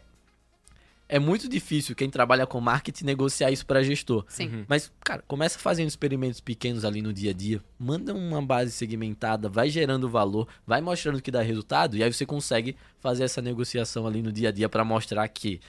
[1.12, 4.23] é muito difícil quem trabalha com marketing negociar isso pra gestor.
[4.28, 4.47] Sim.
[4.47, 4.65] Uhum.
[4.67, 9.49] Mas, cara, começa fazendo experimentos pequenos ali no dia a dia, manda uma base segmentada,
[9.49, 14.06] vai gerando valor, vai mostrando que dá resultado, e aí você consegue fazer essa negociação
[14.06, 15.60] ali no dia a dia pra mostrar que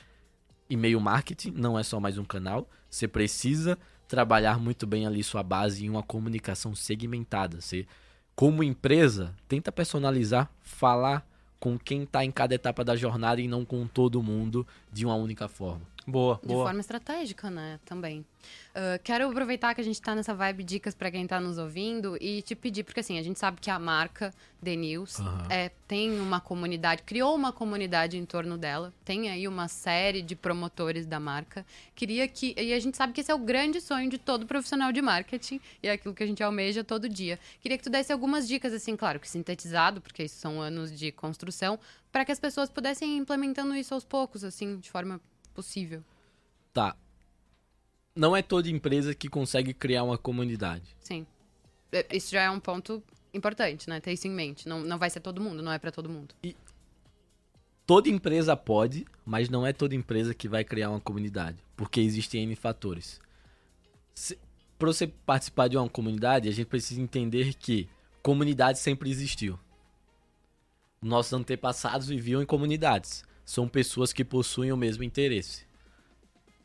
[0.69, 3.79] e-mail marketing não é só mais um canal, você precisa
[4.11, 7.61] trabalhar muito bem ali sua base em uma comunicação segmentada.
[7.61, 7.87] Você,
[8.35, 11.25] como empresa, tenta personalizar, falar
[11.61, 15.15] com quem tá em cada etapa da jornada e não com todo mundo de uma
[15.15, 15.83] única forma.
[16.11, 16.65] Boa, De boa.
[16.67, 17.79] forma estratégica, né?
[17.85, 18.25] Também.
[18.75, 22.17] Ah, quero aproveitar que a gente tá nessa vibe dicas pra quem tá nos ouvindo
[22.21, 25.47] e te pedir, porque assim, a gente sabe que a marca The News Aham.
[25.51, 30.37] é, tem uma comunidade, criou uma comunidade em torno dela, tem aí uma série de
[30.37, 31.65] promotores da marca.
[31.95, 32.55] Queria que.
[32.57, 35.61] E a gente sabe que esse é o grande sonho de todo profissional de marketing
[35.83, 37.39] e é aquilo que a gente almeja todo dia.
[37.61, 41.11] Queria que tu desse algumas dicas, assim, claro, que sintetizado, porque isso são anos de
[41.11, 41.79] construção,
[42.13, 45.21] para que as pessoas pudessem ir implementando isso aos poucos, assim, de forma
[45.51, 46.03] possível.
[46.73, 46.97] Tá.
[48.15, 50.97] Não é toda empresa que consegue criar uma comunidade.
[51.01, 51.27] Sim.
[51.93, 54.01] É, Isso já é um ponto importante, né?
[54.01, 54.69] Ter isso em mente.
[54.69, 56.35] Não, não vai ser todo mundo, não é pra todo mundo.
[57.87, 62.45] Toda empresa pode, mas não é toda empresa que vai criar uma comunidade, porque existem
[62.45, 63.21] N fatores.
[64.79, 67.89] Para você participar de uma comunidade, a gente precisa entender que
[68.23, 69.59] comunidade sempre existiu.
[71.03, 73.25] Nossos antepassados viviam em comunidades.
[73.51, 75.67] São pessoas que possuem o mesmo interesse.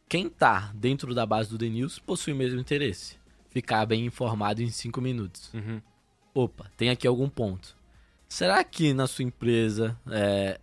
[0.08, 3.18] Quem tá dentro da base do The News possui o mesmo interesse.
[3.50, 5.52] Ficar bem informado em 5 minutos.
[5.52, 5.82] Uhum.
[6.32, 7.76] Opa, tem aqui algum ponto.
[8.30, 10.60] Será que na sua empresa é,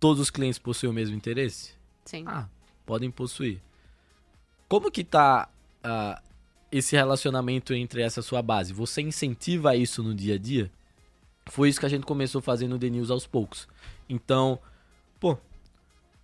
[0.00, 1.72] todos os clientes possuem o mesmo interesse?
[2.04, 2.24] Sim.
[2.26, 2.48] Ah,
[2.84, 3.62] podem possuir.
[4.68, 5.48] Como que tá
[5.84, 6.20] ah,
[6.72, 8.72] esse relacionamento entre essa sua base?
[8.72, 10.68] Você incentiva isso no dia a dia?
[11.46, 13.68] Foi isso que a gente começou fazendo no The News aos poucos.
[14.08, 14.58] Então,
[15.20, 15.36] pô,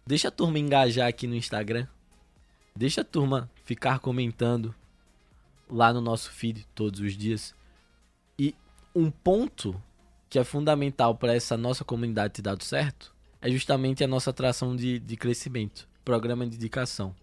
[0.07, 1.87] deixa a turma engajar aqui no Instagram.
[2.77, 4.75] Deixa a turma ficar comentando
[5.69, 7.55] lá no nosso feed todos os dias.
[8.39, 8.55] E
[8.95, 9.81] um ponto
[10.29, 14.75] que é fundamental para essa nossa comunidade ter dado certo é justamente a nossa atração
[14.75, 15.87] de, de crescimento.
[16.05, 17.15] programa de indicação.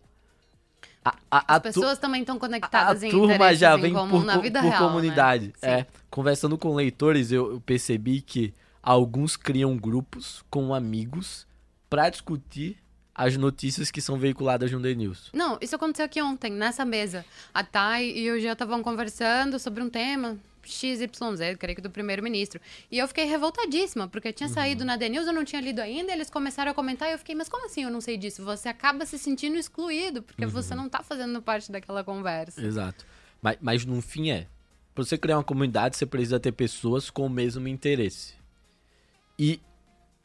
[1.04, 3.94] A, a, As a tu- pessoas também estão a, conectadas em turma já em vem
[3.94, 5.48] comum por, na vida por real, comunidade.
[5.62, 5.80] Né?
[5.82, 11.46] É, conversando com leitores, eu, eu percebi que alguns criam grupos com amigos
[11.92, 12.78] pra discutir
[13.14, 15.30] as notícias que são veiculadas no The News.
[15.34, 17.26] Não, isso aconteceu aqui ontem, nessa mesa.
[17.54, 22.62] A Thay e o Jean estavam conversando sobre um tema XYZ, creio que do primeiro-ministro.
[22.90, 24.54] E eu fiquei revoltadíssima, porque tinha Uhum.
[24.54, 27.18] saído na The News, eu não tinha lido ainda, eles começaram a comentar e eu
[27.18, 28.42] fiquei, mas como assim eu não sei disso?
[28.46, 30.52] Você acaba se sentindo excluído, porque Uhum.
[30.52, 32.62] você não tá fazendo parte daquela conversa.
[32.66, 33.06] Exato.
[33.42, 34.48] Mas, mas no fim é.
[34.96, 38.34] Pra você criar uma comunidade, você precisa ter pessoas com o mesmo interesse.
[39.38, 39.60] E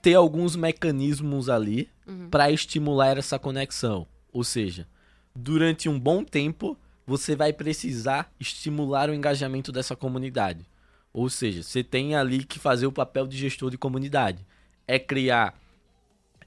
[0.06, 1.90] ter alguns mecanismos ali
[2.30, 4.06] pra estimular essa conexão.
[4.32, 4.86] Ou seja,
[5.34, 10.64] durante um bom tempo, você vai precisar estimular o engajamento dessa comunidade.
[11.12, 14.46] Ou seja, você tem ali que fazer o papel de gestor de comunidade.
[14.86, 15.58] É criar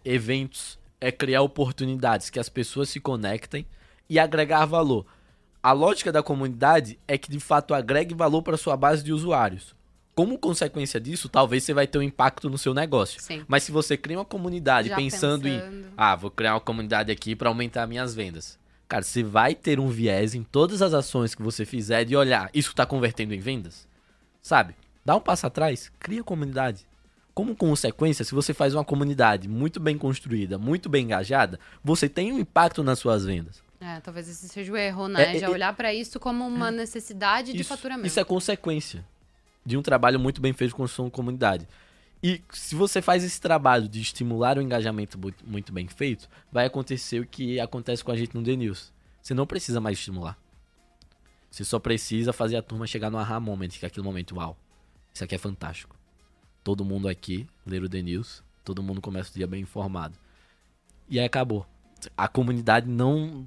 [0.05, 3.65] eventos, é criar oportunidades que as pessoas se conectem
[4.09, 5.05] e agregar valor.
[5.61, 9.75] A lógica da comunidade é que de fato agregue valor para sua base de usuários.
[10.19, 13.21] Como consequência disso, talvez você vai ter um impacto no seu negócio.
[13.21, 13.45] Sim.
[13.47, 15.87] Mas se você cria uma comunidade Já pensando, em, pensando.
[15.95, 18.59] ah, vou criar uma comunidade aqui para aumentar minhas vendas.
[18.85, 22.49] Cara, você vai ter um viés em todas as ações que você fizer de olhar,
[22.53, 23.87] isso está convertendo em vendas?
[24.41, 24.75] Sabe?
[25.05, 26.85] Dá um passo atrás, cria comunidade.
[27.33, 32.33] Como consequência, se você faz uma comunidade muito bem construída, muito bem engajada, você tem
[32.33, 33.63] um impacto nas suas vendas.
[33.79, 35.31] É, talvez esse seja o erro, né?
[35.31, 38.05] É, é, Já é- olhar pra isso como uma necessidade de isso, faturamento.
[38.05, 39.05] isso é consequência
[39.69, 41.67] de um trabalho muito bem feito construção de comunidade.
[42.21, 46.65] E se você faz esse trabalho de estimular o engajamento mu- muito bem feito, vai
[46.65, 48.91] acontecer o que acontece com a gente no The News.
[49.21, 50.37] Você não precisa mais estimular.
[51.49, 54.57] Você só precisa fazer a turma chegar no aha moment, que é aquele momento, uau,
[55.13, 55.95] isso aqui é fantástico.
[56.63, 60.15] Todo mundo aqui ler o The News, todo mundo começa o dia bem informado.
[61.07, 61.65] E aí acabou.
[62.17, 63.45] A comunidade não.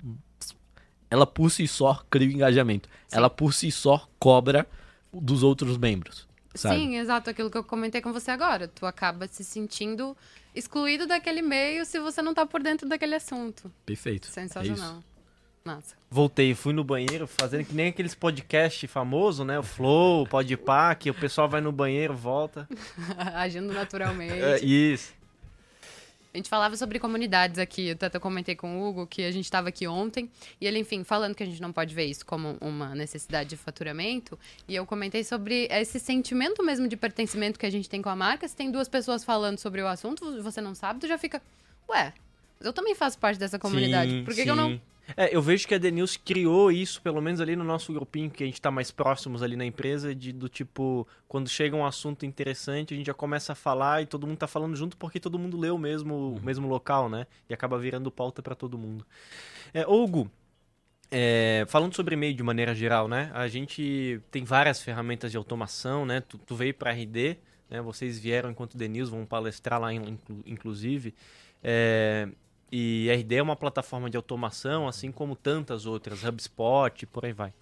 [1.11, 2.89] Ela por si só cria o engajamento.
[3.07, 3.17] Sim.
[3.19, 4.67] Ela por si só cobra
[5.13, 6.27] dos outros membros.
[6.55, 6.77] Sabe?
[6.77, 8.69] Sim, exato, aquilo que eu comentei com você agora.
[8.69, 10.17] Tu acaba se sentindo
[10.55, 13.73] excluído daquele meio se você não tá por dentro daquele assunto.
[13.87, 14.25] Perfeito.
[14.25, 14.35] É isso.
[14.35, 15.03] Sensacional.
[15.65, 15.95] Nossa.
[16.11, 19.59] Voltei, fui no banheiro fazendo que nem aqueles podcasts famosos, né?
[19.59, 22.69] O Flow, o Podpah, que o pessoal vai no banheiro, volta.
[23.35, 24.43] Agindo naturalmente.
[24.43, 25.15] É, isso.
[26.35, 27.89] A gente falava sobre comunidades aqui.
[27.89, 30.31] Eu até comentei com o Hugo que a gente estava aqui ontem.
[30.61, 33.57] E ele, enfim, falando que a gente não pode ver isso como uma necessidade de
[33.57, 34.39] faturamento.
[34.67, 38.17] E eu comentei sobre esse sentimento mesmo de pertencimento que a gente tem com a
[38.17, 38.49] marca.
[38.49, 41.43] Se tem duas pessoas falando sobre o assunto, você não sabe, tu já fica.
[41.89, 42.15] Ué,
[42.59, 44.11] mas eu também faço parte dessa comunidade.
[44.11, 44.81] Sim, Por que, que eu não.
[45.17, 48.43] É, eu vejo que a Denilson criou isso, pelo menos ali no nosso grupinho, que
[48.43, 52.25] a gente tá mais próximos ali na empresa, de, do tipo, quando chega um assunto
[52.25, 55.39] interessante, a gente já começa a falar e todo mundo tá falando junto porque todo
[55.39, 57.27] mundo lê o mesmo, o mesmo local, né?
[57.49, 59.05] E acaba virando pauta pra todo mundo.
[59.75, 60.31] É, Hugo,
[61.11, 63.31] é, falando sobre e-mail de maneira geral, né?
[63.35, 66.21] A gente tem várias ferramentas de automação, né?
[66.23, 67.37] Tu, tu veio para RD,
[67.69, 67.83] né?
[67.83, 71.15] Vocês vieram enquanto Denils, vão palestrar lá, inclu- inclusive.
[71.63, 72.29] É,
[72.73, 77.53] e RD é uma plataforma de automação, assim como tantas outras, HubSpot, por aí vai.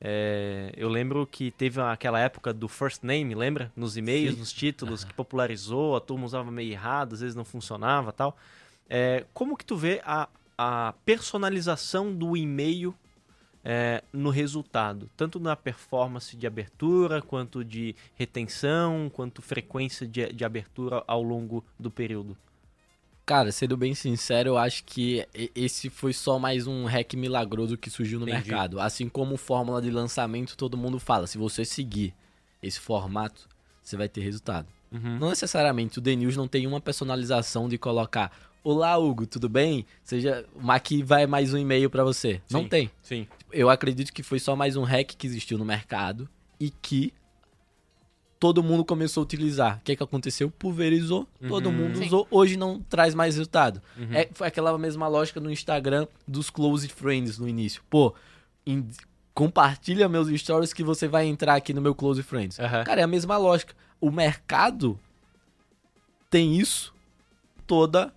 [0.00, 3.70] É, eu lembro que teve aquela época do first name, lembra?
[3.76, 4.40] Nos e-mails, Sim.
[4.40, 8.36] nos títulos, que popularizou, a turma usava meio errado, às vezes não funcionava tal.
[8.88, 12.94] É, como que tu vê a, a personalização do e-mail
[13.62, 15.10] é, no resultado?
[15.14, 21.62] Tanto na performance de abertura, quanto de retenção, quanto frequência de, de abertura ao longo
[21.78, 22.34] do período.
[23.26, 27.88] Cara, sendo bem sincero, eu acho que esse foi só mais um hack milagroso que
[27.88, 28.50] surgiu no Entendi.
[28.50, 28.78] mercado.
[28.78, 32.14] Assim como fórmula de lançamento, todo mundo fala, se você seguir
[32.62, 33.48] esse formato,
[33.82, 34.68] você vai ter resultado.
[34.92, 35.18] Uhum.
[35.18, 38.30] Não necessariamente o The News não tem uma personalização de colocar
[38.64, 39.84] Olá, Hugo, tudo bem?
[40.02, 42.40] Seja, aqui vai mais um e-mail pra você.
[42.50, 42.68] Não Sim.
[42.68, 42.90] tem.
[43.02, 43.26] Sim.
[43.52, 46.26] Eu acredito que foi só mais um hack que existiu no mercado
[46.58, 47.12] e que
[48.44, 49.78] todo mundo começou a utilizar.
[49.78, 50.50] O que, que aconteceu?
[50.50, 51.72] Pulverizou, todo Uhum.
[51.72, 52.04] mundo Sim.
[52.04, 53.80] usou, hoje não traz mais resultado.
[53.96, 54.12] Uhum.
[54.12, 57.82] É, foi aquela mesma lógica no Instagram dos close friends no início.
[57.88, 58.12] Pô,
[58.66, 58.86] in-
[59.32, 62.60] compartilha meus stories que você vai entrar aqui no meu close friends.
[62.60, 62.84] Aham.
[62.84, 63.74] Cara, é a mesma lógica.
[63.98, 65.00] O mercado
[66.28, 66.92] tem isso
[67.66, 68.12] toda.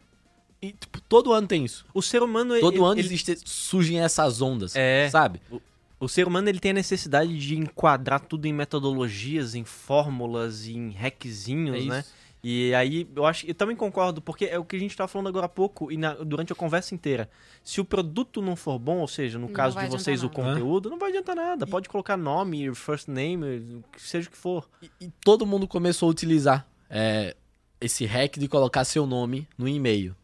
[0.61, 1.85] e, tipo, todo ano tem isso.
[1.93, 5.07] O ser humano Todo ele, ano ele- existe, surgem essas ondas, É.
[5.09, 5.39] sabe?
[5.49, 5.61] O
[6.07, 11.85] ser humano ele tem a necessidade de enquadrar tudo em metodologias, em fórmulas, em hackzinhos,
[11.85, 12.05] É né?
[12.43, 15.27] E aí eu acho, eu também concordo, porque é o que a gente estava falando
[15.27, 17.27] agora há pouco e na- durante a conversa inteira.
[17.63, 20.89] Se o produto não for bom, ou seja, no Não caso de vocês o conteúdo,
[20.89, 21.65] não vai adiantar nada.
[21.65, 24.69] Pode colocar nome, first name, seja o que for.
[24.81, 27.35] E, e todo mundo começou a utilizar é,
[27.81, 30.15] esse hack de colocar seu nome no e-mail.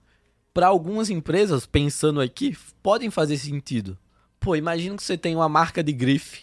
[0.54, 3.98] para algumas empresas, pensando aqui, podem fazer sentido.
[4.44, 6.42] Pô, imagina que você tem uma marca de grife,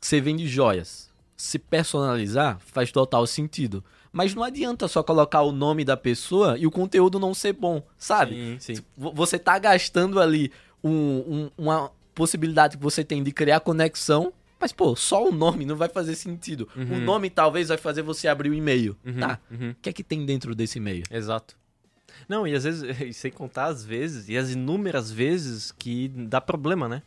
[0.00, 1.08] que você vende joias.
[1.36, 3.82] Se personalizar, faz total sentido.
[4.12, 7.82] Mas não adianta só colocar o nome da pessoa e o conteúdo não ser bom,
[7.96, 8.34] sabe?
[8.58, 8.82] Sim, sim.
[8.96, 10.52] Você tá gastando ali
[10.84, 15.64] um, um, uma possibilidade que você tem de criar conexão, mas, pô, só o nome
[15.64, 16.68] não vai fazer sentido.
[16.76, 16.98] Uhum.
[16.98, 18.94] O nome talvez vai fazer você abrir o e-mail.
[19.06, 19.38] Uhum, Tá.
[19.50, 19.70] uhum.
[19.70, 21.04] O que é que tem dentro desse e-mail?
[21.10, 21.56] Exato.
[22.28, 26.40] Não, e às vezes, e sem contar as vezes, e as inúmeras vezes que dá
[26.40, 27.02] problema, né?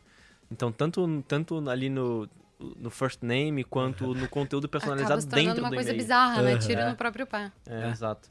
[0.52, 5.76] Então, tanto, tanto ali no, no first name, quanto no conteúdo personalizado dentro uma do
[5.76, 6.04] coisa e-mail.
[6.04, 6.54] bizarra, né?
[6.54, 6.60] Uhum.
[6.60, 7.52] Tira no próprio pé.
[7.68, 7.90] É, É.
[7.90, 8.30] exato.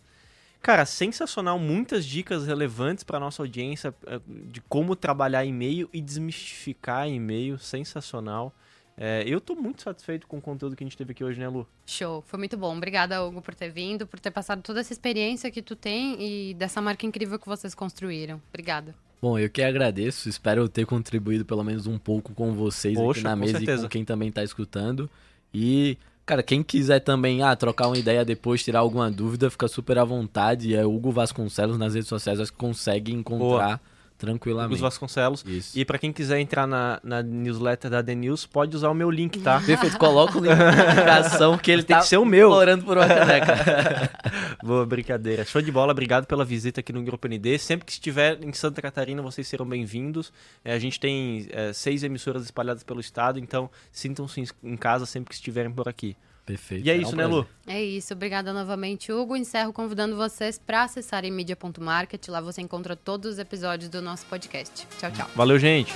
[0.60, 7.08] Cara, sensacional, muitas dicas relevantes para nossa audiência eh, de como trabalhar e-mail e desmistificar
[7.08, 8.54] e-mail, sensacional.
[8.96, 11.48] É, eu tô muito satisfeito com o conteúdo que a gente teve aqui hoje, né,
[11.48, 11.66] Lu?
[11.86, 12.76] Show, foi muito bom.
[12.76, 16.54] Obrigada, Hugo, por ter vindo, por ter passado toda essa experiência que tu tem e
[16.54, 18.40] dessa marca incrível que vocês construíram.
[18.50, 18.94] Obrigada.
[19.20, 23.24] Bom, eu que agradeço, espero ter contribuído pelo menos um pouco com vocês Poxa, aqui
[23.24, 23.82] na mesa e certeza.
[23.82, 25.08] com quem também tá escutando.
[25.54, 29.96] E, cara, quem quiser também ah, trocar uma ideia depois, tirar alguma dúvida, fica super
[29.98, 30.74] à vontade.
[30.74, 33.80] É Hugo Vasconcelos nas redes sociais, acho que consegue encontrar
[34.22, 34.74] tranquilamente.
[34.74, 35.44] Os Vasconcelos.
[35.44, 35.76] Isso.
[35.76, 39.10] E para quem quiser entrar na, na newsletter da The News, pode usar o meu
[39.10, 39.60] link, tá?
[39.66, 42.48] Perfeito, coloca o link na publicação que ele Tem tá que ser o meu.
[42.48, 44.10] implorando por uma caneca.
[44.62, 45.44] Boa, brincadeira.
[45.44, 47.58] Show de bola, obrigado pela visita aqui no Grupo ND.
[47.58, 50.32] Sempre que estiver em Santa Catarina, vocês serão bem-vindos.
[50.64, 55.30] É, a gente tem é, seis emissoras espalhadas pelo estado, então sintam-se em casa sempre
[55.30, 56.16] que estiverem por aqui.
[56.44, 56.86] Perfeito.
[56.86, 57.46] E é será isso, um né, Lu?
[57.66, 59.36] É isso, obrigada novamente, Hugo.
[59.36, 62.28] Encerro convidando vocês para acessarem media.market.
[62.28, 64.86] Lá você encontra todos os episódios do nosso podcast.
[64.98, 65.30] Tchau, tchau.
[65.34, 65.92] Valeu, gente!